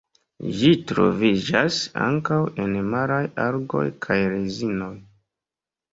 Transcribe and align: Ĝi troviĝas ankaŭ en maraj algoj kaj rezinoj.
Ĝi 0.59 0.69
troviĝas 0.91 1.77
ankaŭ 2.07 2.39
en 2.65 2.73
maraj 2.95 3.21
algoj 3.49 3.87
kaj 4.07 4.19
rezinoj. 4.37 4.93